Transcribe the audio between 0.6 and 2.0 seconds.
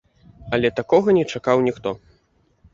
такога не чакаў ніхто.